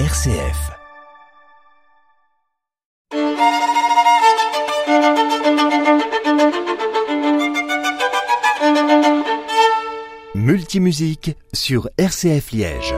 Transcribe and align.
RCF. 0.00 0.72
Multimusique 10.34 11.36
sur 11.52 11.88
RCF 11.96 12.50
Liège. 12.50 12.94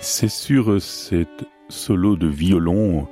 C'est 0.00 0.28
sur 0.28 0.80
cette 0.80 1.28
solo 1.68 2.16
de 2.16 2.26
violon 2.26 3.06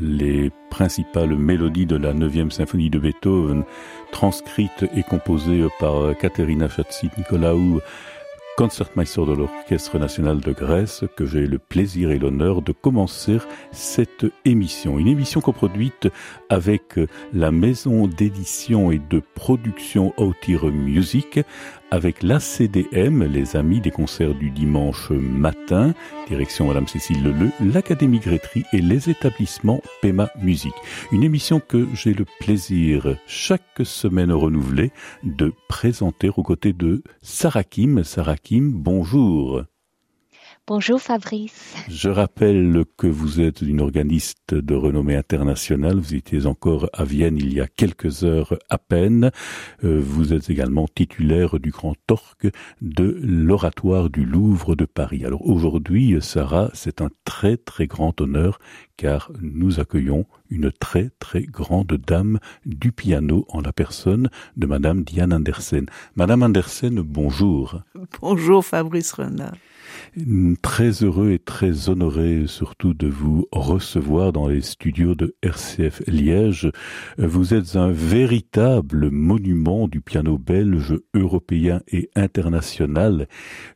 les 0.00 0.50
principales 0.70 1.36
mélodies 1.36 1.86
de 1.86 1.96
la 1.96 2.12
9e 2.12 2.50
symphonie 2.50 2.90
de 2.90 2.98
Beethoven, 2.98 3.64
transcrites 4.12 4.84
et 4.96 5.02
composées 5.02 5.66
par 5.78 6.16
Katerina 6.18 6.68
Chatsit-Nicolaou, 6.68 7.80
concertmeister 8.56 9.26
de 9.26 9.32
l'Orchestre 9.32 9.98
national 9.98 10.40
de 10.40 10.52
Grèce, 10.52 11.04
que 11.16 11.26
j'ai 11.26 11.46
le 11.46 11.58
plaisir 11.58 12.10
et 12.10 12.18
l'honneur 12.18 12.62
de 12.62 12.72
commencer 12.72 13.38
cette 13.72 14.26
émission. 14.44 14.98
Une 14.98 15.08
émission 15.08 15.40
coproduite 15.40 16.08
avec 16.48 17.00
la 17.32 17.50
maison 17.50 18.06
d'édition 18.06 18.92
et 18.92 19.00
de 19.10 19.20
production 19.34 20.14
Outire 20.18 20.66
Music, 20.66 21.40
avec 21.90 22.22
l'ACDM, 22.22 23.24
les 23.24 23.56
Amis 23.56 23.80
des 23.80 23.90
concerts 23.90 24.34
du 24.34 24.50
dimanche 24.50 25.10
matin, 25.10 25.94
direction 26.28 26.66
Madame 26.68 26.88
Cécile 26.88 27.22
Leleu, 27.22 27.50
l'Académie 27.60 28.20
Grétry 28.20 28.64
et 28.72 28.80
les 28.80 29.10
établissements 29.10 29.80
PEMA 30.02 30.30
Musique. 30.42 30.74
Une 31.12 31.22
émission 31.22 31.60
que 31.60 31.86
j'ai 31.94 32.14
le 32.14 32.24
plaisir 32.40 33.16
chaque 33.26 33.82
semaine 33.84 34.32
renouvelée 34.32 34.92
de 35.22 35.52
présenter 35.68 36.30
aux 36.34 36.42
côtés 36.42 36.72
de 36.72 37.02
Sarah 37.22 37.64
Kim. 37.64 38.04
Sarah 38.04 38.36
Kim, 38.36 38.72
bonjour. 38.72 39.64
Bonjour 40.66 40.98
Fabrice. 40.98 41.74
Je 41.90 42.08
rappelle 42.08 42.84
que 42.96 43.06
vous 43.06 43.42
êtes 43.42 43.60
une 43.60 43.82
organiste 43.82 44.54
de 44.54 44.74
renommée 44.74 45.14
internationale. 45.14 45.98
Vous 45.98 46.14
étiez 46.14 46.46
encore 46.46 46.88
à 46.94 47.04
Vienne 47.04 47.36
il 47.36 47.52
y 47.52 47.60
a 47.60 47.66
quelques 47.66 48.24
heures 48.24 48.58
à 48.70 48.78
peine. 48.78 49.30
Euh, 49.84 50.00
vous 50.02 50.32
êtes 50.32 50.48
également 50.48 50.88
titulaire 50.88 51.60
du 51.60 51.70
grand 51.70 51.96
orgue 52.10 52.50
de 52.80 53.20
l'oratoire 53.22 54.08
du 54.08 54.24
Louvre 54.24 54.74
de 54.74 54.86
Paris. 54.86 55.26
Alors 55.26 55.46
aujourd'hui, 55.46 56.16
Sarah, 56.22 56.70
c'est 56.72 57.02
un 57.02 57.10
très 57.26 57.58
très 57.58 57.86
grand 57.86 58.18
honneur 58.22 58.58
car 58.96 59.32
nous 59.42 59.80
accueillons 59.80 60.24
une 60.48 60.72
très 60.72 61.10
très 61.18 61.42
grande 61.42 61.92
dame 62.06 62.38
du 62.64 62.90
piano 62.90 63.44
en 63.50 63.60
la 63.60 63.74
personne 63.74 64.30
de 64.56 64.66
Madame 64.66 65.04
Diane 65.04 65.34
Andersen. 65.34 65.84
Madame 66.16 66.42
Andersen, 66.42 67.02
bonjour. 67.02 67.82
Bonjour 68.22 68.64
Fabrice 68.64 69.12
Renard. 69.12 69.56
Très 70.62 71.02
heureux 71.02 71.30
et 71.30 71.38
très 71.38 71.88
honoré 71.88 72.44
surtout 72.46 72.94
de 72.94 73.08
vous 73.08 73.46
recevoir 73.52 74.32
dans 74.32 74.48
les 74.48 74.60
studios 74.60 75.14
de 75.14 75.34
RCF 75.42 76.02
Liège. 76.06 76.70
Vous 77.18 77.54
êtes 77.54 77.76
un 77.76 77.90
véritable 77.90 79.10
monument 79.10 79.88
du 79.88 80.00
piano 80.00 80.38
belge, 80.38 80.94
européen 81.14 81.82
et 81.88 82.10
international. 82.14 83.28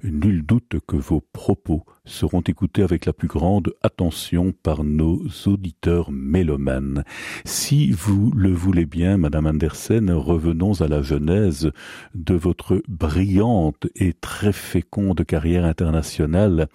Nul 0.03 0.45
doute 0.45 0.77
que 0.87 0.97
vos 0.97 1.23
propos 1.33 1.85
seront 2.09 2.41
écoutés 2.41 2.83
avec 2.83 3.07
la 3.07 3.13
plus 3.13 3.29
grande 3.29 3.75
attention 3.83 4.53
par 4.63 4.83
nos 4.83 5.23
auditeurs 5.47 6.11
mélomanes. 6.11 7.05
Si 7.45 7.91
vous 7.93 8.33
le 8.33 8.53
voulez 8.53 8.87
bien, 8.87 9.17
Madame 9.19 9.47
Andersen, 9.47 10.11
revenons 10.11 10.81
à 10.81 10.89
la 10.89 11.03
genèse 11.03 11.71
de 12.15 12.35
votre 12.35 12.83
brillante 12.89 13.87
et 13.95 14.13
très 14.15 14.53
féconde 14.53 15.25
carrière 15.25 15.65
internationale. 15.65 16.69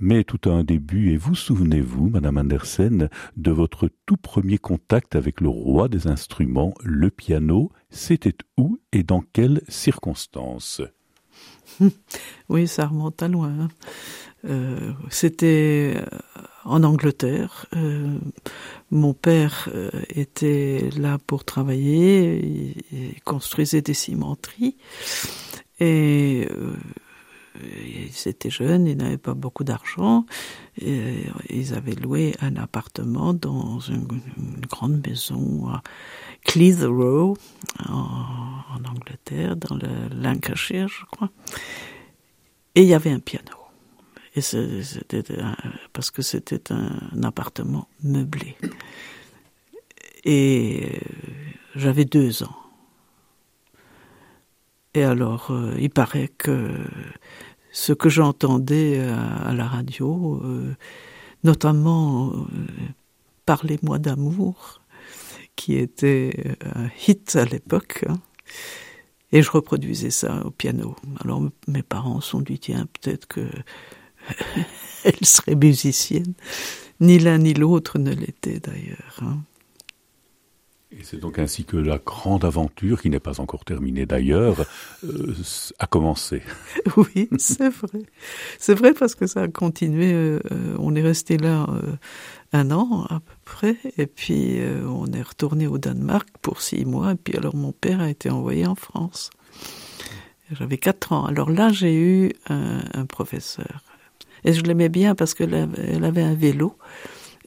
Mais 0.00 0.22
tout 0.22 0.48
a 0.48 0.52
un 0.52 0.62
début, 0.62 1.10
et 1.12 1.16
vous 1.16 1.34
souvenez-vous, 1.34 2.08
Madame 2.10 2.38
Andersen, 2.38 3.08
de 3.36 3.50
votre 3.50 3.90
tout 4.06 4.16
premier 4.16 4.58
contact 4.58 5.16
avec 5.16 5.40
le 5.40 5.48
roi 5.48 5.88
des 5.88 6.06
instruments, 6.06 6.72
le 6.84 7.10
piano, 7.10 7.72
c'était 7.90 8.36
où 8.56 8.78
et 8.92 9.02
dans 9.02 9.22
quelles 9.32 9.62
circonstances? 9.68 10.82
Oui, 12.48 12.66
ça 12.66 12.86
remonte 12.86 13.22
à 13.22 13.28
loin. 13.28 13.52
Hein. 13.60 13.68
Euh, 14.44 14.92
c'était 15.10 15.94
euh, 15.96 16.04
en 16.68 16.84
Angleterre. 16.84 17.66
Euh, 17.74 18.18
mon 18.90 19.14
père 19.14 19.68
euh, 19.74 19.90
était 20.10 20.90
là 20.96 21.18
pour 21.26 21.44
travailler, 21.44 22.74
il, 22.92 23.20
construisait 23.22 23.82
des 23.82 23.94
cimenteries 23.94 24.76
et 25.80 26.46
euh, 26.50 26.76
ils 27.60 28.28
étaient 28.28 28.50
jeunes, 28.50 28.86
ils 28.86 28.96
n'avaient 28.96 29.18
pas 29.18 29.34
beaucoup 29.34 29.64
d'argent. 29.64 30.26
Ils 30.80 31.74
avaient 31.74 31.96
loué 31.96 32.34
un 32.40 32.54
appartement 32.54 33.34
dans 33.34 33.80
une, 33.80 34.06
une 34.36 34.60
grande 34.60 35.04
maison 35.04 35.66
à 35.66 35.82
Clitheroe, 36.44 37.34
en, 37.88 37.92
en 37.94 38.88
Angleterre, 38.88 39.56
dans 39.56 39.74
le 39.74 39.88
Lancashire, 40.14 40.86
je 40.86 41.04
crois. 41.06 41.30
Et 42.76 42.82
il 42.82 42.88
y 42.88 42.94
avait 42.94 43.10
un 43.10 43.18
piano. 43.18 43.67
C'était 44.40 45.22
parce 45.92 46.10
que 46.10 46.22
c'était 46.22 46.72
un 46.72 47.22
appartement 47.22 47.88
meublé. 48.02 48.56
Et 50.24 51.00
j'avais 51.74 52.04
deux 52.04 52.42
ans. 52.42 52.56
Et 54.94 55.04
alors, 55.04 55.50
euh, 55.50 55.76
il 55.78 55.90
paraît 55.90 56.28
que 56.28 56.70
ce 57.70 57.92
que 57.92 58.08
j'entendais 58.08 58.98
à, 59.00 59.52
la 59.52 59.66
radio, 59.66 60.40
euh, 60.42 60.74
notamment 61.44 62.32
euh, 62.32 62.46
Parlez-moi 63.46 63.98
d'amour, 63.98 64.82
qui 65.56 65.76
était 65.76 66.56
un 66.74 66.90
hit 67.06 67.34
à 67.34 67.46
l'époque, 67.46 68.04
hein, 68.06 68.18
et 69.32 69.40
je 69.40 69.50
reproduisais 69.50 70.10
ça 70.10 70.44
au 70.44 70.50
piano. 70.50 70.94
Alors 71.24 71.42
mes 71.66 71.82
parents 71.82 72.20
se 72.20 72.30
sont 72.30 72.40
dit, 72.42 72.58
tiens, 72.58 72.86
peut-être 73.00 73.26
que 73.26 73.48
elle 75.04 75.24
serait 75.24 75.54
musicienne. 75.54 76.34
Ni 77.00 77.18
l'un 77.18 77.38
ni 77.38 77.54
l'autre 77.54 77.98
ne 77.98 78.12
l'était 78.12 78.58
d'ailleurs. 78.58 79.20
Hein. 79.22 79.38
Et 80.90 81.04
c'est 81.04 81.18
donc 81.18 81.38
ainsi 81.38 81.66
que 81.66 81.76
la 81.76 81.98
grande 81.98 82.46
aventure, 82.46 83.02
qui 83.02 83.10
n'est 83.10 83.20
pas 83.20 83.40
encore 83.40 83.66
terminée 83.66 84.06
d'ailleurs, 84.06 84.64
euh, 85.04 85.34
a 85.78 85.86
commencé. 85.86 86.42
Oui, 86.96 87.28
c'est 87.36 87.68
vrai. 87.68 88.02
C'est 88.58 88.74
vrai 88.74 88.94
parce 88.94 89.14
que 89.14 89.26
ça 89.26 89.42
a 89.42 89.48
continué. 89.48 90.12
Euh, 90.14 90.40
on 90.78 90.94
est 90.94 91.02
resté 91.02 91.36
là 91.36 91.66
euh, 91.68 91.92
un 92.54 92.70
an 92.70 93.04
à 93.10 93.20
peu 93.20 93.34
près, 93.44 93.76
et 93.98 94.06
puis 94.06 94.60
on 94.86 95.12
est 95.12 95.22
retourné 95.22 95.66
au 95.66 95.76
Danemark 95.76 96.28
pour 96.40 96.62
six 96.62 96.86
mois, 96.86 97.12
et 97.12 97.16
puis 97.16 97.36
alors 97.36 97.54
mon 97.54 97.72
père 97.72 98.00
a 98.00 98.08
été 98.08 98.30
envoyé 98.30 98.66
en 98.66 98.74
France. 98.74 99.28
J'avais 100.52 100.78
quatre 100.78 101.12
ans. 101.12 101.26
Alors 101.26 101.50
là, 101.50 101.70
j'ai 101.70 101.94
eu 101.94 102.32
un, 102.48 102.80
un 102.94 103.04
professeur. 103.04 103.82
Et 104.44 104.52
je 104.52 104.62
l'aimais 104.62 104.88
bien 104.88 105.14
parce 105.14 105.34
qu'elle 105.34 105.54
avait 105.54 106.22
un 106.22 106.34
vélo 106.34 106.76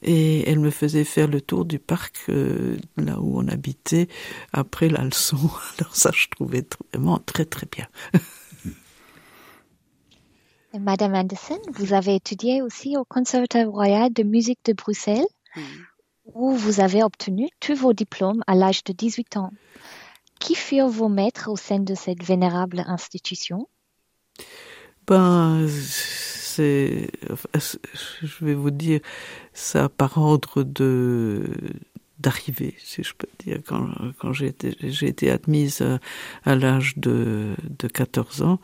et 0.02 0.48
elle 0.48 0.58
me 0.58 0.70
faisait 0.70 1.04
faire 1.04 1.28
le 1.28 1.40
tour 1.40 1.64
du 1.64 1.78
parc 1.78 2.24
euh, 2.28 2.76
là 2.96 3.20
où 3.20 3.38
on 3.38 3.46
habitait 3.48 4.08
après 4.52 4.88
la 4.88 5.04
leçon. 5.04 5.36
Alors 5.78 5.94
ça, 5.94 6.10
je 6.12 6.26
trouvais 6.28 6.66
vraiment 6.92 7.18
très 7.18 7.44
très 7.44 7.66
bien. 7.70 7.86
Madame 10.78 11.14
Anderson, 11.14 11.60
vous 11.74 11.92
avez 11.92 12.14
étudié 12.14 12.62
aussi 12.62 12.96
au 12.96 13.04
Conservatoire 13.04 13.68
royal 13.68 14.12
de 14.12 14.22
musique 14.22 14.60
de 14.64 14.72
Bruxelles, 14.72 15.26
mmh. 15.54 15.60
où 16.34 16.52
vous 16.52 16.80
avez 16.80 17.02
obtenu 17.02 17.50
tous 17.60 17.74
vos 17.74 17.92
diplômes 17.92 18.42
à 18.46 18.54
l'âge 18.54 18.82
de 18.84 18.94
18 18.94 19.36
ans. 19.36 19.50
Qui 20.40 20.54
furent 20.54 20.88
vos 20.88 21.10
maîtres 21.10 21.50
au 21.50 21.56
sein 21.56 21.78
de 21.78 21.94
cette 21.94 22.24
vénérable 22.24 22.82
institution? 22.86 23.68
Ben, 25.06 25.68
je 26.58 28.44
vais 28.44 28.54
vous 28.54 28.70
dire, 28.70 29.00
ça 29.52 29.88
par 29.88 30.18
ordre 30.18 30.62
d'arrivée, 32.18 32.74
si 32.78 33.02
je 33.02 33.14
peux 33.16 33.28
dire. 33.44 33.60
Quand, 33.66 34.32
j'ai 34.32 34.48
été, 34.48 35.30
admise 35.30 35.82
à, 36.44 36.54
l'âge 36.54 36.94
de, 36.96 37.54
de 37.78 37.88
14 37.88 38.42
ans, 38.42 38.60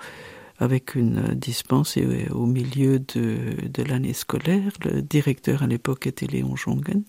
avec 0.58 0.94
une 0.94 1.34
dispense 1.34 1.96
et 1.96 2.28
au 2.30 2.46
milieu 2.46 2.98
de, 2.98 3.82
l'année 3.82 4.12
scolaire. 4.12 4.72
Le 4.84 5.02
directeur 5.02 5.62
à 5.62 5.66
l'époque 5.66 6.06
était 6.06 6.26
Léon 6.26 6.56
Jongen. 6.56 7.02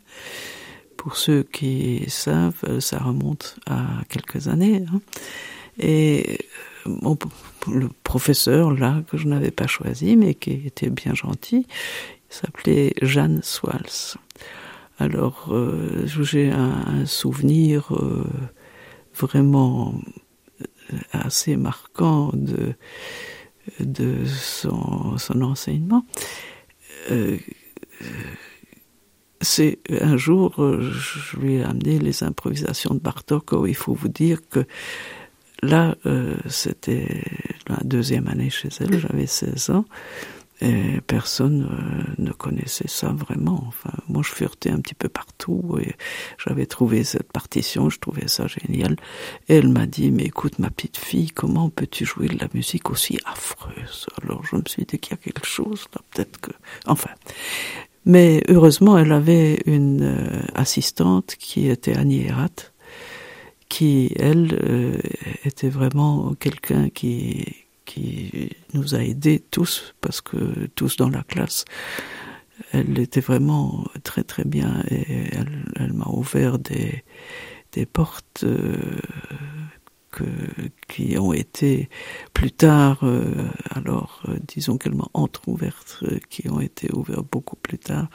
Pour 0.97 1.15
ceux 1.15 1.43
qui 1.43 2.05
savent, 2.09 2.79
ça 2.79 2.99
remonte 2.99 3.57
à 3.65 4.01
quelques 4.09 4.47
années. 4.47 4.83
Hein. 4.93 5.01
Et 5.79 6.39
mon, 6.85 7.17
le 7.67 7.89
professeur, 8.03 8.71
là, 8.71 9.01
que 9.09 9.17
je 9.17 9.27
n'avais 9.27 9.51
pas 9.51 9.67
choisi, 9.67 10.15
mais 10.15 10.35
qui 10.35 10.51
était 10.65 10.89
bien 10.89 11.13
gentil, 11.13 11.67
il 12.29 12.35
s'appelait 12.35 12.93
Jeanne 13.01 13.41
Swals. 13.43 14.17
Alors, 14.99 15.47
euh, 15.51 16.05
j'ai 16.05 16.51
un, 16.51 17.05
souvenir 17.05 17.95
euh, 17.95 18.25
vraiment 19.13 19.93
assez 21.11 21.55
marquant 21.55 22.31
de, 22.33 22.75
son, 24.25 25.41
enseignement, 25.41 26.05
euh, 27.11 27.37
c'est 29.41 29.79
un 30.01 30.17
jour, 30.17 30.53
je 30.57 31.37
lui 31.37 31.55
ai 31.55 31.63
amené 31.63 31.97
les 31.97 32.23
improvisations 32.23 32.93
de 32.93 32.99
Bartok. 32.99 33.51
il 33.67 33.75
faut 33.75 33.93
vous 33.93 34.09
dire 34.09 34.39
que 34.49 34.65
là, 35.61 35.95
euh, 36.05 36.35
c'était 36.47 37.23
la 37.67 37.77
deuxième 37.83 38.27
année 38.27 38.49
chez 38.49 38.69
elle, 38.79 38.99
j'avais 38.99 39.27
16 39.27 39.69
ans. 39.71 39.85
Et 40.61 40.99
personne 41.07 41.69
euh, 41.71 42.13
ne 42.17 42.31
connaissait 42.31 42.89
ça 42.89 43.13
vraiment. 43.13 43.63
Enfin, 43.67 43.93
moi, 44.09 44.21
je 44.25 44.31
furetais 44.31 44.69
un 44.69 44.81
petit 44.81 44.93
peu 44.93 45.07
partout 45.07 45.77
et 45.81 45.95
j'avais 46.37 46.65
trouvé 46.65 47.05
cette 47.05 47.31
partition, 47.31 47.89
je 47.89 47.97
trouvais 47.97 48.27
ça 48.27 48.45
génial. 48.47 48.97
Et 49.47 49.55
elle 49.55 49.69
m'a 49.69 49.85
dit, 49.85 50.11
mais 50.11 50.23
écoute, 50.23 50.59
ma 50.59 50.69
petite 50.69 50.97
fille, 50.97 51.31
comment 51.31 51.69
peux-tu 51.69 52.05
jouer 52.05 52.27
de 52.27 52.37
la 52.37 52.49
musique 52.53 52.89
aussi 52.89 53.19
affreuse? 53.25 54.07
Alors, 54.21 54.45
je 54.45 54.57
me 54.57 54.63
suis 54.67 54.83
dit 54.83 54.99
qu'il 54.99 55.11
y 55.11 55.13
a 55.13 55.23
quelque 55.23 55.45
chose 55.45 55.85
là, 55.95 56.01
peut-être 56.11 56.41
que... 56.41 56.51
Enfin. 56.85 57.11
Mais 58.05 58.43
heureusement, 58.49 58.97
elle 58.97 59.11
avait 59.11 59.61
une 59.65 60.03
euh, 60.03 60.41
assistante 60.55 61.35
qui 61.37 61.69
était 61.69 61.95
Annie 61.95 62.25
Erat, 62.25 62.68
qui, 63.69 64.11
elle, 64.17 64.59
euh, 64.63 64.97
était 65.45 65.69
vraiment 65.69 66.33
quelqu'un 66.35 66.89
qui 66.89 67.45
qui 67.89 68.51
nous 68.75 68.93
a 68.93 69.03
aidés 69.03 69.39
tous, 69.39 69.95
parce 69.99 70.21
que 70.21 70.67
tous 70.75 70.95
dans 70.97 71.09
la 71.09 71.23
classe, 71.23 71.65
elle 72.71 72.99
était 72.99 73.19
vraiment 73.19 73.85
très 74.03 74.23
très 74.23 74.45
bien 74.45 74.83
et 74.91 75.29
elle, 75.31 75.93
m'a 75.93 76.07
ouvert 76.07 76.59
des, 76.59 77.03
des 77.71 77.87
portes 77.87 78.43
euh, 78.43 78.99
que, 80.11 80.23
qui 80.87 81.17
ont 81.17 81.33
été 81.33 81.89
plus 82.31 82.51
tard, 82.51 82.99
euh, 83.01 83.47
alors 83.71 84.21
euh, 84.29 84.37
disons 84.47 84.77
qu'elle 84.77 84.95
m'a 84.95 85.07
entre-ouverte, 85.15 86.03
qui 86.29 86.47
ont 86.47 86.59
été 86.59 86.91
ouvertes 86.93 87.27
beaucoup 87.31 87.55
plus 87.55 87.79
tard 87.79 88.07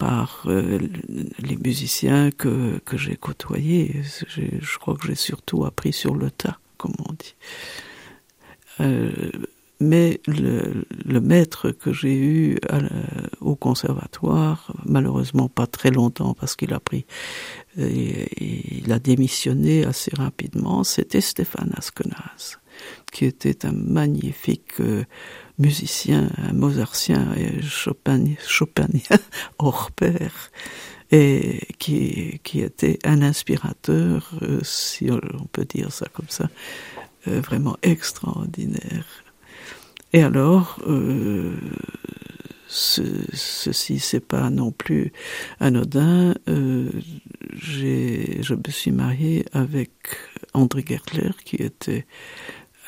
par 0.00 0.46
les 0.46 1.56
musiciens 1.56 2.30
que, 2.30 2.80
que 2.86 2.96
j'ai 2.96 3.16
côtoyés. 3.16 4.02
Je 4.36 4.78
crois 4.78 4.96
que 4.96 5.06
j'ai 5.06 5.14
surtout 5.14 5.64
appris 5.66 5.92
sur 5.92 6.14
le 6.16 6.30
tas, 6.30 6.58
comme 6.78 6.94
on 7.06 7.12
dit. 7.12 7.34
Euh, 8.80 9.30
mais 9.80 10.20
le, 10.26 11.20
maître 11.20 11.70
que 11.70 11.90
j'ai 11.92 12.14
eu 12.14 12.58
au 13.40 13.56
conservatoire, 13.56 14.74
malheureusement 14.84 15.48
pas 15.48 15.66
très 15.66 15.90
longtemps 15.90 16.34
parce 16.34 16.54
qu'il 16.54 16.74
a 16.74 16.80
pris, 16.80 17.06
euh, 17.78 18.26
il 18.36 18.92
a 18.92 18.98
démissionné 18.98 19.84
assez 19.84 20.10
rapidement, 20.14 20.84
c'était 20.84 21.22
Stéphane 21.22 21.72
Askenaz, 21.76 22.58
qui 23.10 23.24
était 23.24 23.64
un 23.64 23.72
magnifique 23.72 24.80
euh, 24.80 25.04
musicien, 25.60 26.28
un 26.38 26.52
mozartien 26.52 27.32
et 27.36 27.62
chopinien, 27.62 28.34
chopinien 28.46 29.18
hors 29.58 29.92
pair 29.92 30.50
et 31.12 31.60
qui, 31.78 32.40
qui 32.42 32.60
était 32.60 32.98
un 33.04 33.22
inspirateur, 33.22 34.32
si 34.62 35.10
on 35.10 35.44
peut 35.52 35.64
dire 35.64 35.92
ça 35.92 36.06
comme 36.12 36.28
ça, 36.28 36.48
euh, 37.28 37.40
vraiment 37.40 37.76
extraordinaire. 37.82 39.04
Et 40.14 40.22
alors, 40.22 40.80
euh, 40.86 41.54
ce, 42.66 43.02
ceci, 43.32 43.98
c'est 43.98 44.24
pas 44.26 44.48
non 44.48 44.72
plus 44.72 45.12
anodin. 45.58 46.34
Euh, 46.48 46.90
je 47.52 48.54
me 48.54 48.70
suis 48.70 48.90
mariée 48.90 49.44
avec 49.52 49.92
André 50.54 50.84
Gertler, 50.86 51.30
qui 51.44 51.56
était 51.56 52.06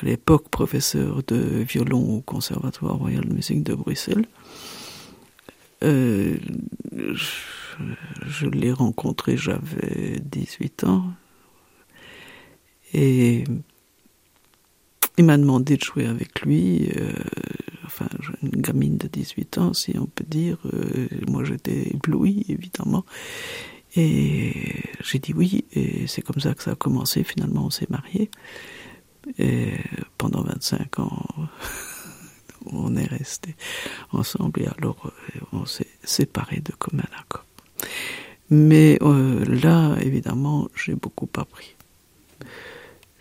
à 0.03 0.05
l'époque 0.05 0.49
professeur 0.49 1.23
de 1.27 1.63
violon 1.63 2.17
au 2.17 2.21
Conservatoire 2.21 2.97
Royal 2.97 3.25
de 3.25 3.33
Musique 3.33 3.63
de 3.63 3.73
Bruxelles. 3.73 4.25
Euh, 5.81 6.37
je, 6.91 8.47
l'ai 8.47 8.73
rencontré, 8.73 9.37
j'avais 9.37 10.19
18 10.21 10.83
ans. 10.83 11.05
Et 12.93 13.45
il 15.17 15.25
m'a 15.25 15.37
demandé 15.37 15.77
de 15.77 15.83
jouer 15.83 16.05
avec 16.05 16.41
lui, 16.41 16.89
euh, 16.97 17.13
enfin 17.85 18.07
une 18.41 18.61
gamine 18.61 18.97
de 18.97 19.07
18 19.07 19.57
ans 19.57 19.73
si 19.73 19.97
on 19.97 20.05
peut 20.05 20.25
dire. 20.27 20.57
Euh, 20.73 21.07
moi 21.27 21.45
j'étais 21.45 21.89
ébloui 21.93 22.45
évidemment. 22.49 23.05
Et 23.95 24.53
j'ai 25.01 25.19
dit 25.19 25.33
oui, 25.33 25.65
et 25.71 26.07
c'est 26.07 26.21
comme 26.21 26.41
ça 26.41 26.53
que 26.55 26.63
ça 26.63 26.71
a 26.71 26.75
commencé. 26.75 27.23
Finalement, 27.23 27.67
on 27.67 27.69
s'est 27.69 27.87
mariés. 27.89 28.29
Et 29.37 29.73
pendant 30.17 30.41
25 30.41 30.99
ans, 30.99 31.25
on 32.65 32.95
est 32.95 33.07
resté 33.07 33.55
ensemble. 34.11 34.61
Et 34.61 34.67
alors, 34.77 34.97
euh, 35.05 35.39
on 35.51 35.65
s'est 35.65 35.87
séparés 36.03 36.61
de 36.61 36.71
commun 36.73 37.03
accord. 37.19 37.45
Mais 38.49 38.99
là, 39.01 39.95
évidemment, 40.01 40.69
j'ai 40.75 40.95
beaucoup 40.95 41.29
appris 41.37 41.75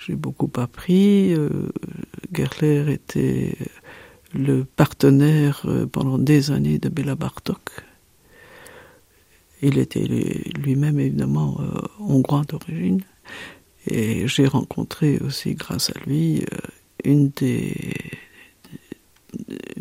j'ai 0.07 0.15
beaucoup 0.15 0.51
appris. 0.57 1.33
Euh, 1.35 1.49
Gertler 2.33 2.93
était 2.93 3.57
le 4.35 4.65
partenaire 4.65 5.63
euh, 5.67 5.87
pendant 5.87 6.19
des 6.19 6.51
années 6.51 6.79
de 6.79 6.89
Béla 6.89 7.15
Bartok. 7.15 7.71
Il 9.61 9.79
était 9.79 10.05
lui-même 10.05 10.99
évidemment 10.99 11.61
euh, 11.61 11.81
hongrois 12.01 12.43
d'origine. 12.49 13.03
Et 13.87 14.29
j'ai 14.29 14.47
rencontré 14.47 15.19
aussi, 15.19 15.55
grâce 15.55 15.91
à 15.91 15.99
lui, 16.07 16.45
une 17.05 17.31
des, 17.31 17.95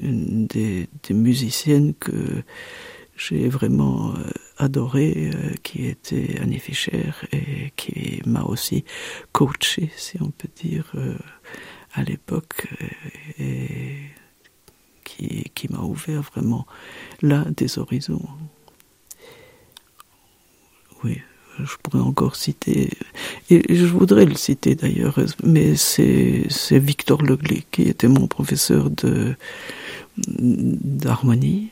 une 0.02 0.48
des, 0.48 0.88
des 1.04 1.14
musiciennes 1.14 1.94
que 1.94 2.44
j'ai 3.16 3.50
vraiment 3.50 4.16
euh, 4.16 4.32
adoré, 4.58 5.32
euh, 5.34 5.54
qui 5.62 5.86
était 5.86 6.40
Annie 6.40 6.60
Fischer 6.60 7.12
et 7.32 7.72
qui 7.76 8.22
m'a 8.26 8.44
aussi 8.44 8.84
coaché, 9.32 9.92
si 9.96 10.20
on 10.22 10.32
peut 10.32 10.50
dire, 10.56 10.92
euh, 10.96 11.18
à 11.94 12.04
l'époque, 12.04 12.68
et 13.38 13.98
qui, 15.04 15.52
qui 15.54 15.72
m'a 15.72 15.82
ouvert 15.82 16.22
vraiment 16.22 16.66
là 17.22 17.46
des 17.56 17.78
horizons. 17.78 18.28
Oui, 21.04 21.22
je 21.60 21.76
pourrais 21.84 22.02
encore 22.04 22.36
citer, 22.36 22.90
et 23.50 23.76
je 23.76 23.86
voudrais 23.86 24.26
le 24.26 24.36
citer 24.36 24.76
d'ailleurs, 24.76 25.20
mais 25.44 25.76
c'est 25.76 26.48
Victor 26.72 27.22
Legley 27.22 27.64
qui 27.72 27.84
était 27.84 28.08
mon 28.08 28.28
professeur 28.28 28.90
d'harmonie 30.18 31.70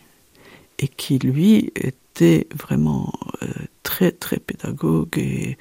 et 0.79 0.87
qui 0.87 1.19
lui 1.19 1.71
était 1.75 2.47
vraiment 2.55 3.13
euh, 3.43 3.47
très 3.83 4.11
très 4.11 4.37
pédagogue 4.37 5.17
et 5.17 5.57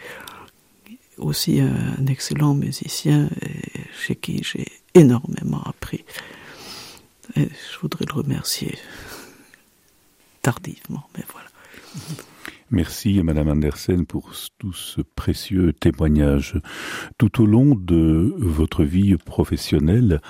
aussi 1.18 1.60
un, 1.60 2.06
excellent 2.06 2.54
musicien 2.54 3.28
chez 4.00 4.14
qui 4.14 4.42
j'ai 4.44 4.66
énormément 4.94 5.62
appris. 5.64 6.04
Je 7.36 7.78
voudrais 7.80 8.04
le 8.06 8.14
remercier 8.14 8.78
tardivement, 10.42 11.08
mais 11.16 11.24
voilà. 11.32 11.48
Merci 12.70 13.22
Madame 13.22 13.48
Andersen 13.48 14.04
pour 14.04 14.32
tout 14.58 14.74
ce 14.74 15.00
précieux 15.00 15.72
témoignage. 15.72 16.60
Tout 17.16 17.42
au 17.42 17.46
long 17.46 17.74
de 17.74 18.34
votre 18.36 18.84
vie 18.84 19.16
professionnelle, 19.16 20.20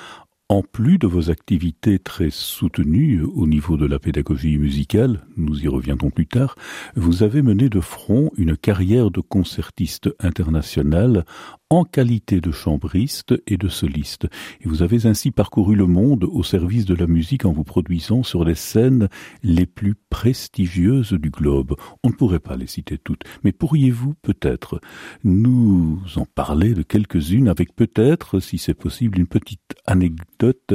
en 0.50 0.62
plus 0.62 0.96
de 0.98 1.06
vos 1.06 1.30
activités 1.30 1.98
très 1.98 2.30
soutenues 2.30 3.22
au 3.22 3.46
niveau 3.46 3.76
de 3.76 3.86
la 3.86 3.98
pédagogie 3.98 4.56
musicale, 4.56 5.26
nous 5.36 5.62
y 5.62 5.68
reviendrons 5.68 6.10
plus 6.10 6.26
tard, 6.26 6.54
vous 6.96 7.22
avez 7.22 7.42
mené 7.42 7.68
de 7.68 7.80
front 7.80 8.30
une 8.38 8.56
carrière 8.56 9.10
de 9.10 9.20
concertiste 9.20 10.08
international 10.20 11.26
en 11.70 11.84
qualité 11.84 12.40
de 12.40 12.50
chambriste 12.50 13.34
et 13.46 13.56
de 13.56 13.68
soliste. 13.68 14.26
Et 14.60 14.68
vous 14.68 14.82
avez 14.82 15.06
ainsi 15.06 15.30
parcouru 15.30 15.74
le 15.74 15.86
monde 15.86 16.24
au 16.24 16.42
service 16.42 16.86
de 16.86 16.94
la 16.94 17.06
musique 17.06 17.44
en 17.44 17.52
vous 17.52 17.64
produisant 17.64 18.22
sur 18.22 18.44
les 18.44 18.54
scènes 18.54 19.08
les 19.42 19.66
plus 19.66 19.94
prestigieuses 20.08 21.12
du 21.12 21.30
globe. 21.30 21.74
On 22.02 22.08
ne 22.08 22.14
pourrait 22.14 22.40
pas 22.40 22.56
les 22.56 22.66
citer 22.66 22.96
toutes, 22.96 23.22
mais 23.44 23.52
pourriez-vous 23.52 24.14
peut-être 24.22 24.80
nous 25.24 26.00
en 26.16 26.24
parler 26.24 26.74
de 26.74 26.82
quelques-unes 26.82 27.48
avec 27.48 27.76
peut-être, 27.76 28.40
si 28.40 28.56
c'est 28.56 28.74
possible, 28.74 29.18
une 29.18 29.26
petite 29.26 29.74
anecdote 29.86 30.74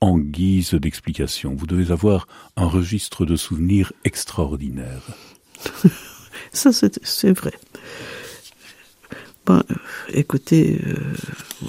en 0.00 0.18
guise 0.18 0.74
d'explication? 0.74 1.54
Vous 1.54 1.66
devez 1.66 1.90
avoir 1.90 2.26
un 2.56 2.66
registre 2.66 3.24
de 3.24 3.36
souvenirs 3.36 3.92
extraordinaire. 4.04 5.02
Ça, 6.52 6.70
c'est 6.72 7.32
vrai. 7.32 7.52
Bon, 9.46 9.60
écoutez, 10.14 10.80
euh, 10.86 10.94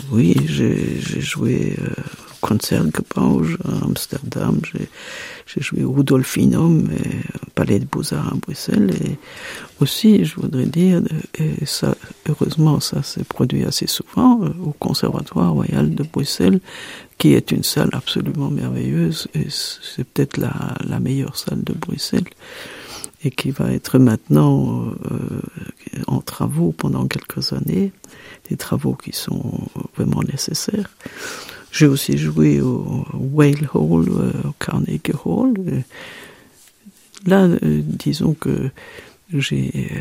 oui, 0.09 0.33
j'ai 0.45 1.19
joué 1.19 1.75
euh, 1.77 1.89
au 2.31 2.47
Concertgebouw 2.47 3.43
à 3.65 3.83
Amsterdam, 3.83 4.61
j'ai 4.63 5.61
joué 5.61 5.83
au 5.83 5.91
Rudolfinum, 5.91 6.89
et 6.93 7.09
au 7.43 7.49
Palais 7.53 7.79
de 7.79 7.85
Beaux-Arts 7.85 8.31
à 8.31 8.35
Bruxelles, 8.35 8.91
et 9.03 9.17
aussi, 9.81 10.23
je 10.23 10.35
voudrais 10.35 10.67
dire, 10.67 11.01
et 11.37 11.65
ça, 11.65 11.95
heureusement, 12.29 12.79
ça 12.79 13.03
s'est 13.03 13.25
produit 13.25 13.65
assez 13.65 13.87
souvent, 13.87 14.41
euh, 14.41 14.51
au 14.63 14.71
Conservatoire 14.71 15.51
Royal 15.51 15.93
de 15.93 16.03
Bruxelles, 16.03 16.61
qui 17.17 17.33
est 17.33 17.51
une 17.51 17.63
salle 17.63 17.89
absolument 17.91 18.49
merveilleuse, 18.51 19.27
et 19.33 19.47
c'est 19.49 20.05
peut-être 20.05 20.37
la, 20.37 20.53
la 20.87 21.01
meilleure 21.01 21.35
salle 21.35 21.61
de 21.61 21.73
Bruxelles 21.73 22.23
et 23.23 23.31
qui 23.31 23.51
va 23.51 23.71
être 23.71 23.99
maintenant 23.99 24.85
euh, 25.11 25.41
en 26.07 26.21
travaux 26.21 26.71
pendant 26.71 27.07
quelques 27.07 27.53
années, 27.53 27.91
des 28.49 28.57
travaux 28.57 28.93
qui 28.93 29.11
sont 29.11 29.67
vraiment 29.95 30.21
nécessaires. 30.23 30.89
J'ai 31.71 31.87
aussi 31.87 32.17
joué 32.17 32.61
au 32.61 33.05
Whale 33.13 33.69
Hall, 33.73 34.07
euh, 34.09 34.31
au 34.45 34.53
Carnegie 34.59 35.01
Hall. 35.25 35.53
Là, 37.25 37.43
euh, 37.43 37.57
disons 37.83 38.33
que 38.33 38.69
j'ai 39.33 39.91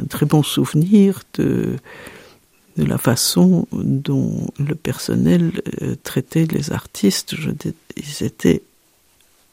un 0.00 0.04
très 0.06 0.26
bon 0.26 0.42
souvenir 0.42 1.22
de, 1.34 1.76
la 2.76 2.98
façon 2.98 3.66
dont 3.72 4.48
le 4.58 4.74
personnel 4.74 5.52
traitait 6.02 6.46
les 6.46 6.72
artistes. 6.72 7.34
Ils 7.96 8.24
étaient 8.24 8.62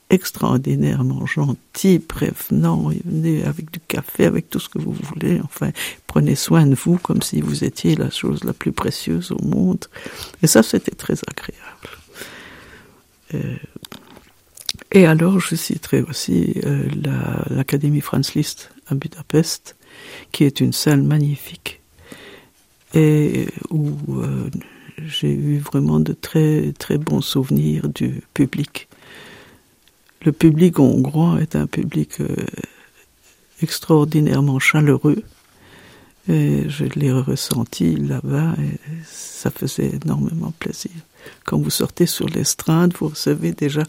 extraordinairement 0.10 1.26
gentil, 1.26 2.00
prévenant, 2.00 2.90
il 2.92 3.02
venait 3.06 3.44
avec 3.44 3.72
du 3.72 3.80
café, 3.80 4.26
avec 4.26 4.50
tout 4.50 4.60
ce 4.60 4.68
que 4.68 4.80
vous 4.80 4.92
voulez, 4.92 5.40
enfin, 5.44 5.72
prenez 6.08 6.36
soin 6.36 6.66
de 6.66 6.76
vous 6.76 6.98
comme 6.98 7.22
si 7.22 7.42
vous 7.42 7.64
étiez 7.64 7.96
la 7.96 8.10
chose 8.10 8.44
la 8.44 8.54
plus 8.54 8.72
précieuse 8.72 9.32
au 9.32 9.44
monde. 9.44 9.86
Et 10.42 10.48
ça, 10.48 10.64
c'était 10.64 10.96
très 10.96 11.16
agréable. 11.28 11.90
Euh, 13.36 13.56
et 14.92 15.06
alors, 15.06 15.40
je 15.40 15.56
citerai 15.56 16.02
aussi 16.02 16.56
euh, 16.66 16.84
l'Académie 17.52 18.02
Franz 18.02 18.32
Liszt 18.34 18.72
à 18.88 18.96
Budapest, 18.96 19.76
qui 20.32 20.44
est 20.44 20.60
une 20.60 20.74
salle 20.74 21.04
magnifique, 21.04 21.82
et 22.96 23.48
où 23.70 23.92
euh, 24.14 24.50
j'ai 25.06 25.32
eu 25.32 25.60
vraiment 25.60 26.00
de 26.00 26.14
très, 26.14 26.74
très 26.80 26.98
bons 26.98 27.22
souvenirs 27.22 27.88
du 27.88 28.24
public 28.34 28.89
le 30.22 30.32
public 30.32 30.80
hongrois 30.80 31.40
est 31.42 31.56
un 31.56 31.68
public 31.68 32.20
euh, 32.20 32.28
extraordinairement 33.62 34.60
chaleureux. 34.60 35.24
Et 36.28 36.70
je 36.70 36.86
l'ai 36.86 37.12
ressenti 37.12 37.96
là-bas 37.96 38.54
et 38.60 38.78
ça 39.04 39.50
faisait 39.50 39.98
énormément 40.04 40.54
plaisir. 40.60 40.92
Quand 41.46 41.58
vous 41.58 41.72
sortez 41.72 42.06
sur 42.06 42.28
l'estrade, 42.28 42.94
vous 43.00 43.08
recevez 43.08 43.52
déjà 43.52 43.84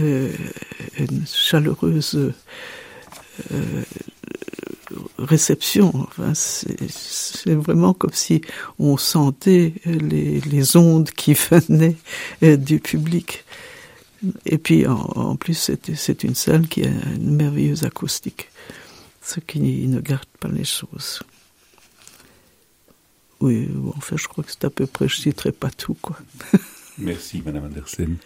euh, 0.00 0.32
une 0.98 1.24
chaleureuse 1.26 2.32
euh, 3.52 3.82
réception. 5.18 5.92
Enfin, 5.94 6.32
c'est 6.34 7.54
vraiment 7.54 7.94
comme 7.94 8.14
si 8.14 8.40
on 8.80 8.96
sentait 8.96 9.74
les, 9.84 10.40
les 10.40 10.76
ondes 10.76 11.10
qui 11.10 11.34
venaient 11.50 11.96
du 12.56 12.80
public. 12.80 13.44
Et 14.44 14.58
puis 14.58 14.86
en, 14.86 15.36
plus, 15.36 15.70
c'est 15.94 16.24
une 16.24 16.34
salle 16.34 16.68
qui 16.68 16.84
a 16.84 16.88
une 16.88 17.36
merveilleuse 17.36 17.84
acoustique, 17.84 18.48
ce 19.22 19.40
qui 19.40 19.86
ne 19.86 20.00
garde 20.00 20.26
pas 20.38 20.48
les 20.48 20.64
choses. 20.64 21.20
Oui, 23.40 23.68
en 23.96 24.00
fait, 24.00 24.18
je 24.18 24.28
crois 24.28 24.44
que 24.44 24.50
c'est 24.50 24.64
à 24.64 24.70
peu 24.70 24.86
près, 24.86 25.08
je 25.08 25.16
ne 25.16 25.22
citerai 25.22 25.52
pas 25.52 25.70
tout. 25.70 25.96
Quoi. 26.02 26.18
Merci, 26.98 27.42
Madame 27.44 27.64
Andersen. 27.64 28.16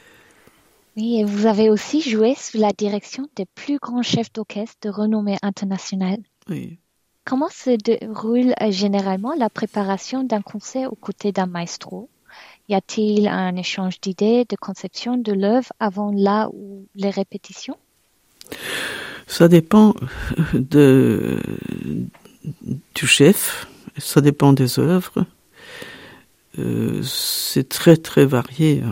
Oui, 0.96 1.20
et 1.20 1.24
vous 1.24 1.46
avez 1.46 1.70
aussi 1.70 2.00
joué 2.00 2.34
sous 2.36 2.58
la 2.58 2.72
direction 2.72 3.28
des 3.36 3.46
plus 3.46 3.78
grands 3.78 4.02
chefs 4.02 4.32
d'orchestre 4.32 4.76
de 4.82 4.90
renommée 4.90 5.36
internationale. 5.42 6.18
Oui. 6.48 6.78
Comment 7.24 7.48
se 7.48 7.70
déroule 7.70 8.54
euh, 8.60 8.70
généralement 8.70 9.34
la 9.34 9.48
préparation 9.48 10.24
d'un 10.24 10.42
concert 10.42 10.92
aux 10.92 10.96
côtés 10.96 11.32
d'un 11.32 11.46
maestro? 11.46 12.08
Y 12.68 12.74
a-t-il 12.74 13.28
un 13.28 13.56
échange 13.56 14.00
d'idées, 14.00 14.44
de 14.48 14.56
conception 14.56 15.16
de 15.16 15.32
l'œuvre 15.32 15.72
avant 15.80 16.10
là 16.12 16.48
ou 16.52 16.86
les 16.94 17.10
répétitions? 17.10 17.76
Ça 19.26 19.48
dépend 19.48 19.94
du 20.52 21.36
chef, 23.06 23.66
ça 23.96 24.20
dépend 24.20 24.52
des 24.52 24.78
œuvres. 24.78 25.26
Euh, 26.58 27.02
c'est 27.02 27.68
très 27.68 27.96
très 27.96 28.26
varié. 28.26 28.82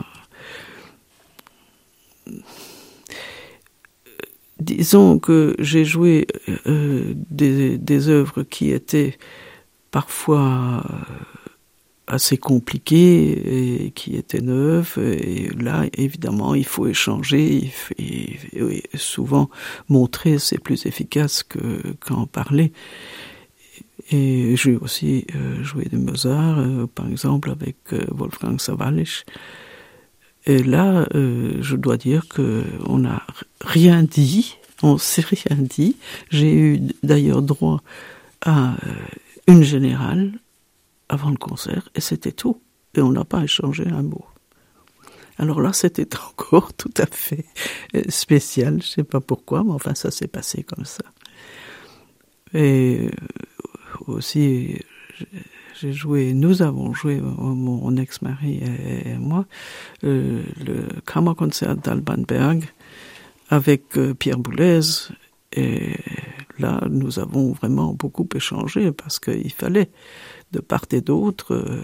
Disons 4.59 5.19
que 5.19 5.55
j'ai 5.59 5.85
joué 5.85 6.26
euh, 6.67 7.12
des 7.17 8.09
œuvres 8.09 8.43
qui 8.43 8.71
étaient 8.71 9.19
parfois 9.91 10.85
assez 12.12 12.37
compliqué 12.37 13.87
et 13.87 13.90
qui 13.92 14.16
était 14.16 14.42
neuf. 14.42 14.99
Et 14.99 15.49
là, 15.59 15.87
évidemment, 15.95 16.54
il 16.54 16.66
faut 16.66 16.87
échanger 16.87 17.73
et, 17.99 18.38
souvent 18.95 19.49
montrer 19.88 20.38
c'est 20.38 20.59
plus 20.59 20.87
efficace 20.87 21.42
que 21.42 21.95
qu'en 22.00 22.26
parler. 22.26 22.73
Et 24.11 24.57
j'ai 24.57 24.76
aussi 24.76 25.26
euh, 25.35 25.62
joué 25.62 25.85
de 25.87 25.97
Mozart, 25.97 26.59
euh, 26.59 26.87
par 26.87 27.09
exemple, 27.09 27.50
avec 27.50 27.76
euh, 27.92 28.04
Wolfgang 28.11 28.61
Sawallisch. 28.61 29.25
Et 30.45 30.59
là, 30.59 31.07
je 31.14 31.76
dois 31.76 31.97
dire 31.97 32.26
que 32.26 32.64
on 32.87 32.99
n'a 32.99 33.25
rien 33.61 34.02
dit, 34.02 34.57
on 34.83 34.99
s'est 34.99 35.23
rien 35.23 35.57
dit. 35.57 35.95
J'ai 36.31 36.52
eu 36.52 36.81
d'ailleurs 37.04 37.42
droit 37.42 37.81
à 38.45 38.75
une 39.47 39.62
générale 39.62 40.33
avant 41.12 41.28
le 41.31 41.37
concert, 41.37 41.90
et 41.95 42.00
c'était 42.00 42.33
tout. 42.33 42.59
Et 42.95 43.02
on 43.02 43.12
n'a 43.12 43.25
pas 43.25 43.45
échangé 43.45 43.87
un 43.87 44.02
mot. 44.02 44.25
Alors 45.38 45.61
là, 45.61 45.75
c'était 45.75 46.09
encore 46.31 46.73
tout 46.73 46.92
à 46.97 47.07
fait 47.07 47.45
euh, 47.95 48.02
spécial. 48.09 48.83
Je 48.83 48.88
sais 48.88 49.04
pas 49.04 49.21
pourquoi, 49.21 49.62
mais 49.62 49.73
enfin, 49.73 49.95
ça 49.95 50.11
s'est 50.11 50.26
passé 50.26 50.62
comme 50.62 50.87
ça. 50.87 51.04
Et 52.54 53.00
euh, 53.02 53.11
aussi, 54.07 54.78
j'ai 55.78 55.92
joué, 55.92 56.33
nous 56.33 56.62
avons 56.62 56.95
joué, 56.95 57.21
mon 57.21 57.95
ex-mari 57.97 58.61
et 58.62 59.16
moi, 59.19 59.45
euh, 60.04 60.42
le 60.64 60.87
Kammerkonzert 61.07 61.76
d'Alban 61.76 62.25
Berg 62.26 62.64
avec 63.50 63.99
Pierre 64.19 64.38
Boulez. 64.38 64.81
Et 65.54 65.97
là, 66.59 66.81
nous 66.88 67.19
avons 67.19 67.52
vraiment 67.52 67.92
beaucoup 67.92 68.26
échangé 68.35 68.92
parce 68.92 69.19
qu'il 69.19 69.52
fallait 69.52 69.90
de 70.52 70.61
part 70.61 70.85
et 70.92 71.00
d'autre, 71.00 71.54
euh, 71.54 71.82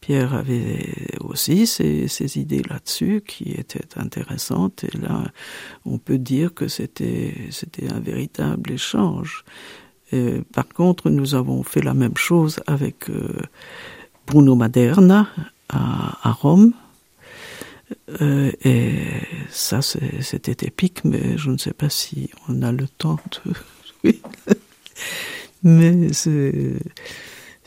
Pierre 0.00 0.34
avait 0.34 0.94
aussi 1.20 1.66
ses, 1.66 2.38
idées 2.38 2.62
là-dessus 2.68 3.22
qui 3.26 3.52
étaient 3.52 3.98
intéressantes. 3.98 4.84
Et 4.84 4.96
là, 4.98 5.24
on 5.84 5.98
peut 5.98 6.18
dire 6.18 6.54
que 6.54 6.68
c'était 6.68 7.32
un 7.90 8.00
véritable 8.00 8.72
échange. 8.72 9.44
Par 10.52 10.68
contre, 10.68 11.10
nous 11.10 11.34
avons 11.34 11.62
fait 11.62 11.82
la 11.82 11.94
même 11.94 12.16
chose 12.16 12.60
avec 12.66 13.10
euh, 13.10 13.40
Bruno 14.26 14.54
Maderna 14.54 15.28
à, 15.68 16.28
à 16.28 16.32
Rome. 16.32 16.72
Euh, 18.20 18.52
et 18.64 18.94
ça, 19.50 19.80
c'était 19.82 20.66
épique, 20.66 21.04
mais 21.04 21.36
je 21.38 21.50
ne 21.50 21.58
sais 21.58 21.72
pas 21.72 21.90
si 21.90 22.30
on 22.48 22.62
a 22.62 22.72
le 22.72 22.88
temps 22.88 23.18
de... 23.44 23.52
Oui. 24.04 24.20
mais 25.62 26.12
c'est 26.12 26.74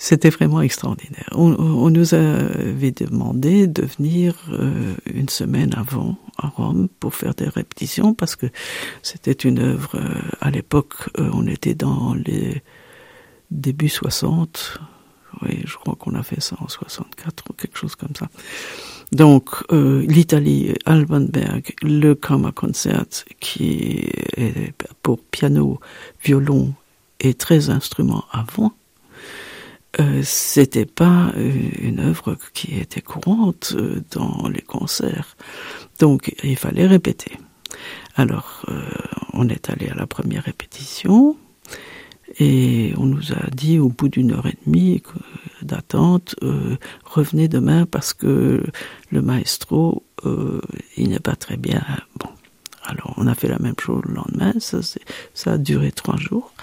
c'était 0.01 0.29
vraiment 0.29 0.61
extraordinaire. 0.61 1.27
On, 1.33 1.89
nous 1.89 2.13
avait 2.13 2.91
demandé 2.91 3.67
de 3.67 3.83
venir 3.83 4.33
euh, 4.49 4.95
une 5.13 5.27
semaine 5.27 5.73
avant 5.75 6.17
à 6.37 6.47
Rome 6.47 6.87
pour 7.01 7.13
faire 7.13 7.35
des 7.35 7.49
répétitions 7.49 8.13
parce 8.13 8.37
que 8.37 8.45
c'était 9.03 9.33
une 9.33 9.59
œuvre, 9.59 9.95
euh, 9.95 10.21
à 10.39 10.51
l'époque, 10.51 10.93
euh, 11.19 11.29
on 11.33 11.45
était 11.47 11.75
dans 11.75 12.13
les 12.13 12.63
débuts 13.51 13.89
60. 13.89 14.79
Oui, 15.41 15.63
je 15.65 15.75
crois 15.75 15.95
qu'on 15.99 16.15
a 16.15 16.23
fait 16.23 16.39
ça 16.39 16.55
en 16.61 16.69
64 16.69 17.43
ou 17.49 17.53
quelque 17.53 17.77
chose 17.77 17.95
comme 17.95 18.15
ça. 18.17 18.29
Donc, 19.11 19.63
l'Italie, 19.71 20.73
Alban 20.85 21.21
Berg, 21.21 21.73
le 21.81 22.13
Kammerkonzert, 22.13 23.25
qui 23.39 24.07
est 24.37 24.73
pour 25.01 25.19
piano, 25.19 25.79
violon 26.23 26.73
et 27.19 27.33
13 27.33 27.69
instruments 27.69 28.25
avant, 28.31 28.73
euh, 29.99 30.21
c'était 30.23 30.85
pas 30.85 31.31
euh, 31.35 31.51
une 31.79 31.99
œuvre 31.99 32.37
qui 32.53 32.79
était 32.79 33.01
courante 33.01 33.73
euh, 33.75 34.01
dans 34.11 34.47
les 34.47 34.61
concerts. 34.61 35.35
Donc 35.97 36.35
il 36.43 36.57
fallait 36.57 36.85
répéter. 36.85 37.37
Alors 38.15 38.65
on 39.33 39.47
est 39.47 39.69
allé 39.69 39.87
à 39.89 39.95
la 39.95 40.05
première 40.05 40.43
répétition 40.43 41.37
et 42.37 42.93
on 42.97 43.05
nous 43.05 43.31
a 43.31 43.49
dit 43.53 43.79
au 43.79 43.89
bout 43.89 44.09
d'une 44.09 44.33
heure 44.33 44.47
et 44.47 44.57
demie 44.65 45.01
d'attente 45.61 46.35
revenez 47.05 47.47
demain 47.47 47.85
parce 47.85 48.13
que 48.13 48.65
le 49.11 49.21
maestro 49.21 50.03
il 50.97 51.09
n'est 51.09 51.19
pas 51.19 51.35
très 51.35 51.55
bien. 51.55 51.83
Bon, 52.17 52.29
alors 52.89 53.13
on 53.17 53.27
a 53.27 53.35
fait 53.35 53.47
la 53.47 53.59
même 53.59 53.75
chose 53.79 54.01
le 54.05 54.15
lendemain, 54.15 54.53
ça, 54.59 54.79
ça 55.33 55.53
a 55.53 55.57
duré 55.57 55.91
trois 55.91 56.17
jours. 56.17 56.53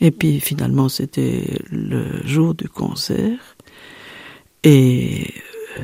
Et 0.00 0.10
puis 0.10 0.40
finalement 0.40 0.88
c'était 0.88 1.60
le 1.70 2.26
jour 2.26 2.54
du 2.54 2.68
concert. 2.68 3.56
Et 4.64 5.32
euh, 5.78 5.82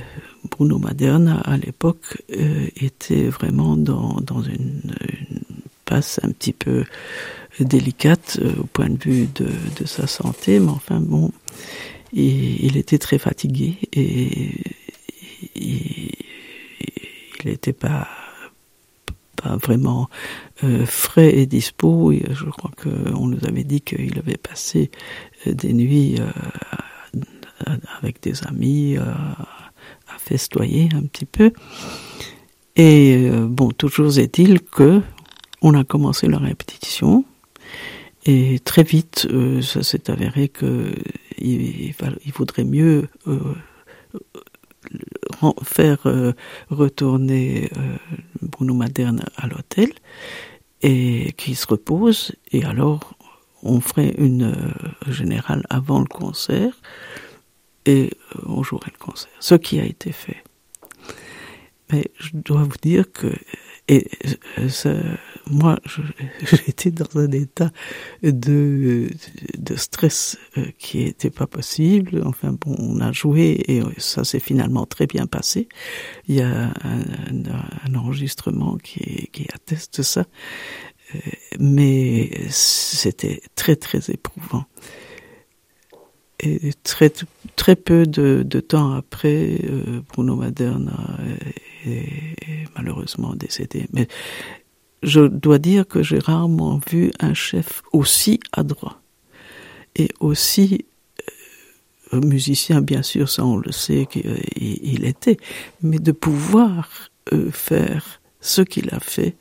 Bruno 0.51 0.79
Maderna, 0.79 1.39
à 1.41 1.57
l'époque, 1.57 2.21
euh, 2.37 2.67
était 2.77 3.29
vraiment 3.29 3.77
dans, 3.77 4.17
dans 4.21 4.43
une, 4.43 4.93
passe 5.85 6.19
un 6.23 6.33
petit 6.33 6.53
peu 6.53 6.85
délicate 7.61 8.39
euh, 8.43 8.53
au 8.61 8.65
point 8.65 8.89
de 8.89 8.99
vue 8.99 9.29
de, 9.35 9.47
de, 9.79 9.87
sa 9.87 10.07
santé, 10.07 10.59
mais 10.59 10.71
enfin 10.71 11.01
bon, 11.01 11.31
il, 12.13 12.65
il 12.65 12.77
était 12.77 12.99
très 12.99 13.19
fatigué 13.19 13.77
et 13.93 14.55
il 15.55 16.11
n'était 17.45 17.73
pas 17.73 18.09
vraiment 19.57 20.09
euh, 20.65 20.87
frais 20.87 21.35
et 21.37 21.47
dispo. 21.47 22.13
Et 22.13 22.25
je 22.31 22.45
crois 22.45 22.71
qu'on 22.83 23.27
nous 23.27 23.45
avait 23.47 23.65
dit 23.65 23.81
qu'il 23.81 24.19
avait 24.19 24.37
passé 24.37 24.91
des 25.47 25.73
nuits 25.73 26.19
avec 28.01 28.23
des 28.23 28.45
amis 28.45 28.97
à 28.97 30.19
festoyer 30.19 30.89
un 30.95 31.03
petit 31.03 31.27
peu. 31.27 31.53
Et 32.77 33.29
euh, 33.31 33.47
bon, 33.47 33.71
toujours 33.71 34.19
est-il 34.19 34.61
que 34.61 35.03
on 35.61 35.75
a 35.75 35.85
commencé 35.85 36.27
la 36.27 36.39
répétition 36.39 37.25
et 38.25 38.61
très 38.61 38.85
vite, 38.85 39.27
euh, 39.31 39.61
ça 39.63 39.83
s'est 39.83 40.09
avéré 40.09 40.49
que 40.49 40.95
il, 41.39 41.93
il, 42.25 42.33
faudrait 42.33 42.65
mieux 42.65 43.09
euh, 45.43 45.53
faire 45.63 45.99
retourner 46.71 47.71
Bruno 48.41 48.75
Maderne 48.75 49.25
à 49.37 49.47
l'hôtel 49.47 49.93
et 50.83 51.33
qu'il 51.37 51.57
se 51.57 51.67
repose. 51.67 52.33
Et 52.51 52.65
alors, 52.65 53.15
on 53.63 53.81
ferait 53.81 54.15
une 54.19 54.55
générale 55.09 55.65
avant 55.71 56.01
le 56.01 56.07
concert 56.07 56.75
et 57.87 58.11
euh, 58.37 58.43
on 58.47 58.63
jouerait 58.63 58.93
le 58.93 59.05
concert. 59.05 59.33
Ce 59.41 59.55
qui 59.55 59.81
a 59.81 59.85
été 59.85 60.13
fait. 60.13 60.43
Mais 61.91 62.11
je 62.19 62.31
dois 62.35 62.63
vous 62.63 62.79
dire 62.81 63.11
que 63.13 63.33
et 63.93 64.07
euh, 64.59 64.69
ça, 64.71 64.95
moi, 65.51 65.79
j'étais 66.41 66.91
dans 67.03 67.19
un 67.19 67.31
état 67.31 67.71
de, 68.23 69.11
stress 69.77 70.39
euh, 70.57 70.65
qui 70.79 71.03
était 71.03 71.31
pas 71.31 71.47
possible. 71.47 72.23
Enfin 72.25 72.57
bon, 72.59 72.75
on 72.79 73.01
a 73.01 73.13
joué 73.13 73.63
et 73.69 73.83
ça 73.99 74.25
s'est 74.25 74.41
finalement 74.41 74.87
très 74.87 75.07
bien 75.07 75.27
passé. 75.27 75.69
Il 76.27 76.37
y 76.37 76.41
a 76.41 76.73
un, 76.85 77.95
enregistrement 77.95 78.79
qui 78.79 79.47
atteste 79.53 80.03
ça. 80.03 80.25
Mais 81.59 82.31
c'était 82.49 83.43
très 83.55 83.77
très 83.77 84.01
éprouvant. 84.09 84.65
Et 86.43 86.73
très, 86.83 87.13
très 87.55 87.77
peu 87.77 88.05
de, 88.05 88.43
temps 88.61 88.95
après, 88.95 89.61
euh, 89.63 90.01
Bruno 90.09 90.35
Maderna 90.35 91.19
est, 91.87 92.67
malheureusement 92.75 93.35
décédé. 93.37 93.87
Mais 93.93 94.09
je 95.05 95.21
dois 95.21 95.59
dire 95.59 95.87
que 95.87 96.03
j'ai 96.03 96.19
rarement 96.19 96.81
vu 96.91 97.13
un 97.21 97.35
chef 97.35 97.83
aussi 97.93 98.41
adroit 98.53 99.01
et 99.95 100.09
aussi 100.19 100.85
euh, 102.13 102.21
musicien, 102.21 102.81
bien 102.81 103.03
sûr, 103.03 103.29
ça 103.29 103.45
on 103.45 103.57
le 103.57 103.73
sait 103.73 104.07
qu'il 104.07 104.43
il 104.57 105.05
était, 105.05 105.37
mais 105.81 105.99
de 105.99 106.13
pouvoir 106.13 106.89
euh, 107.33 107.51
faire 107.51 108.21
ce 108.41 108.63
qu'il 108.63 108.91
a 108.91 109.01
fait 109.01 109.37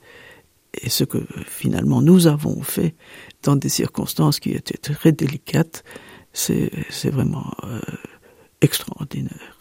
et 0.79 0.89
ce 0.89 1.03
que 1.03 1.17
finalement 1.47 2.01
nous 2.01 2.27
avons 2.27 2.61
fait 2.61 2.95
dans 3.43 3.55
des 3.55 3.69
circonstances 3.69 4.39
qui 4.39 4.51
étaient 4.51 4.77
très 4.77 5.11
délicates, 5.11 5.83
c'est 6.33 7.09
vraiment 7.09 7.51
euh, 7.63 7.79
extraordinaire. 8.61 9.57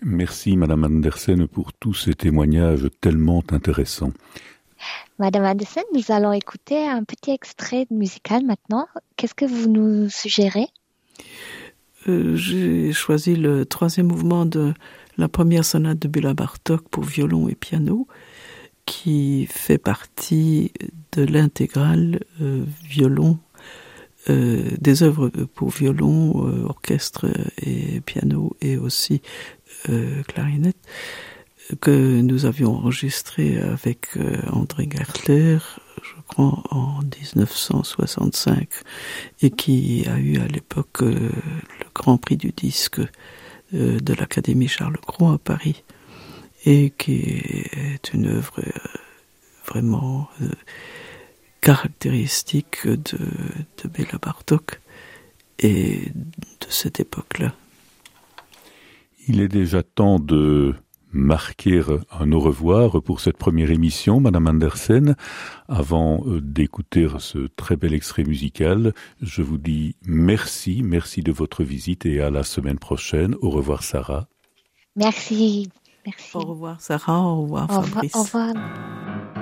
Merci 0.00 0.56
Madame 0.56 0.84
Andersen 0.84 1.48
pour 1.48 1.72
tous 1.72 1.94
ces 1.94 2.14
témoignages 2.14 2.86
tellement 3.00 3.42
intéressants. 3.50 4.12
Madame 5.18 5.44
Andersen, 5.44 5.82
nous 5.92 6.12
allons 6.12 6.32
écouter 6.32 6.86
un 6.86 7.02
petit 7.02 7.32
extrait 7.32 7.86
musical 7.90 8.44
maintenant. 8.44 8.86
Qu'est-ce 9.16 9.34
que 9.34 9.44
vous 9.44 9.68
nous 9.68 10.08
suggérez? 10.08 10.68
Euh, 12.06 12.36
J'ai 12.36 12.92
choisi 12.92 13.34
le 13.34 13.66
troisième 13.66 14.06
mouvement 14.06 14.46
de 14.46 14.74
la 15.16 15.28
première 15.28 15.64
sonate 15.64 15.98
de 15.98 16.06
Béla 16.06 16.34
Bartok 16.34 16.88
pour 16.88 17.02
violon 17.02 17.48
et 17.48 17.56
piano, 17.56 18.06
qui 18.86 19.46
fait 19.46 19.78
partie 19.78 20.72
de 21.12 21.24
l'intégrale 21.24 22.20
euh, 22.40 22.64
violon 22.84 23.38
euh, 24.28 24.70
des 24.80 25.02
œuvres 25.02 25.28
pour 25.28 25.70
violon, 25.70 26.46
euh, 26.46 26.64
orchestre 26.66 27.26
et 27.58 28.00
piano 28.00 28.56
et 28.60 28.76
aussi 28.76 29.22
euh, 29.88 30.22
clarinette 30.24 30.76
que 31.80 32.20
nous 32.20 32.46
avions 32.46 32.74
enregistré 32.76 33.58
avec 33.60 34.16
euh, 34.16 34.40
André 34.50 34.88
Gertler, 34.90 35.58
je 36.02 36.20
crois 36.26 36.62
en 36.70 37.00
1965, 37.00 38.68
et 39.42 39.50
qui 39.50 40.06
a 40.08 40.18
eu 40.18 40.38
à 40.38 40.46
l'époque 40.46 41.02
euh, 41.02 41.30
le 41.80 41.86
Grand 41.94 42.18
Prix 42.18 42.36
du 42.36 42.52
disque 42.52 43.00
euh, 43.74 44.00
de 44.00 44.14
l'Académie 44.14 44.68
Charles 44.68 44.98
Cros 45.06 45.32
à 45.32 45.38
Paris, 45.38 45.84
et 46.64 46.92
qui 46.96 47.42
est 47.72 48.12
une 48.12 48.26
œuvre 48.26 48.60
vraiment 49.66 50.28
caractéristique 51.60 52.86
de, 52.86 53.18
de 53.18 53.88
Béla 53.88 54.18
Bartok 54.22 54.80
et 55.58 56.10
de 56.10 56.66
cette 56.68 57.00
époque-là. 57.00 57.54
Il 59.26 59.40
est 59.40 59.48
déjà 59.48 59.82
temps 59.82 60.18
de 60.18 60.74
marquer 61.12 61.82
un 62.10 62.32
au 62.32 62.40
revoir 62.40 63.02
pour 63.02 63.20
cette 63.20 63.36
première 63.38 63.70
émission, 63.70 64.20
Madame 64.20 64.46
Andersen. 64.46 65.16
Avant 65.68 66.22
euh, 66.26 66.40
d'écouter 66.40 67.08
ce 67.18 67.48
très 67.56 67.76
bel 67.76 67.94
extrait 67.94 68.24
musical, 68.24 68.92
je 69.22 69.42
vous 69.42 69.58
dis 69.58 69.96
merci, 70.06 70.82
merci 70.82 71.22
de 71.22 71.32
votre 71.32 71.64
visite 71.64 72.06
et 72.06 72.20
à 72.20 72.30
la 72.30 72.42
semaine 72.42 72.78
prochaine. 72.78 73.34
Au 73.40 73.50
revoir 73.50 73.82
Sarah. 73.82 74.28
Merci. 74.96 75.70
Merci. 76.06 76.30
Au 76.34 76.40
revoir 76.40 76.80
Sarah, 76.80 77.20
au 77.20 77.42
revoir 77.42 77.70
Au 77.70 77.82
Fabrice. 77.82 78.12
revoir. 78.14 78.14
Au 78.14 78.22
revoir. 78.22 79.37